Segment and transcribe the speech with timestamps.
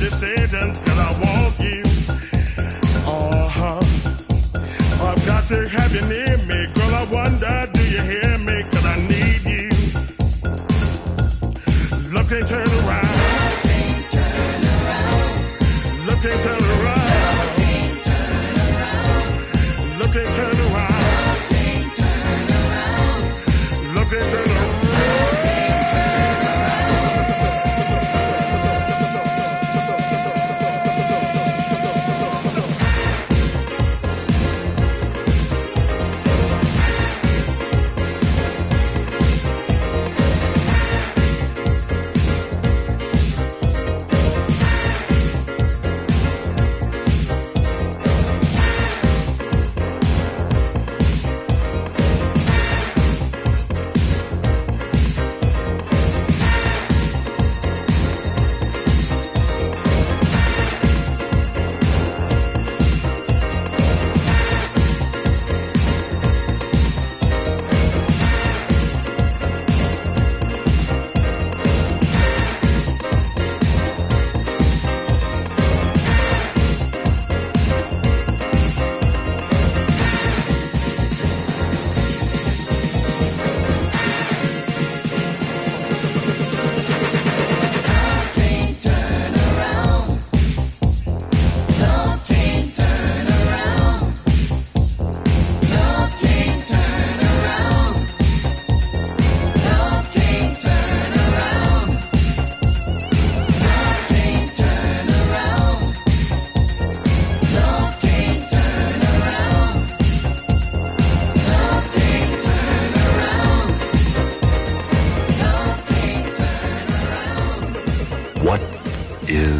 [0.00, 1.82] decisions and I want you.
[3.06, 3.80] Uh huh.
[5.04, 6.31] I've got to have you.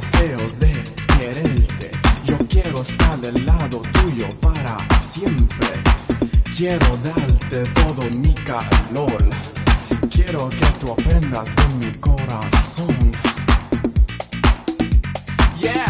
[0.00, 0.72] deseos de
[1.18, 1.90] quererte.
[2.24, 5.68] Yo quiero estar del lado tuyo para siempre.
[6.56, 9.18] Quiero darte todo mi calor.
[10.10, 12.96] Quiero que tú aprendas de mi corazón.
[15.60, 15.89] Yeah.